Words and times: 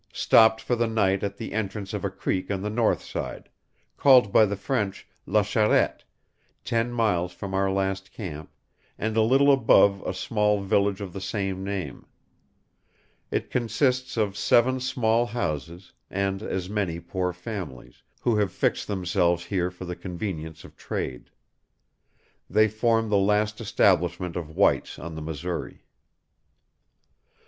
Stopped 0.13 0.61
for 0.61 0.75
the 0.75 0.87
night 0.87 1.21
at 1.21 1.37
the 1.37 1.53
entrance 1.53 1.93
of 1.93 2.03
a 2.03 2.09
creek 2.09 2.49
on 2.49 2.63
the 2.63 2.71
north 2.71 3.03
side, 3.03 3.49
called 3.97 4.33
by 4.33 4.47
the 4.47 4.55
French 4.55 5.07
La 5.27 5.43
Charette, 5.43 6.03
ten 6.63 6.91
miles 6.91 7.33
from 7.33 7.53
our 7.53 7.69
last 7.71 8.11
camp, 8.11 8.49
and 8.97 9.15
a 9.15 9.21
little 9.21 9.51
above 9.53 10.01
a 10.01 10.11
small 10.11 10.59
village 10.59 11.01
of 11.01 11.13
the 11.13 11.21
same 11.21 11.63
name. 11.63 12.07
It 13.29 13.51
consists 13.51 14.17
of 14.17 14.35
seven 14.35 14.79
small 14.79 15.27
houses, 15.27 15.93
and 16.09 16.41
as 16.41 16.67
many 16.67 16.99
poor 16.99 17.31
families, 17.31 18.01
who 18.21 18.37
have 18.37 18.51
fixed 18.51 18.87
themselves 18.87 19.45
here 19.45 19.69
for 19.69 19.85
the 19.85 19.95
convenience 19.95 20.63
of 20.63 20.75
trade. 20.75 21.29
They 22.49 22.67
form 22.67 23.09
the 23.09 23.17
last 23.17 23.61
establishment 23.61 24.35
of 24.35 24.49
whites 24.55 24.97
on 24.97 25.13
the 25.13 25.21
Missouri." 25.21 25.83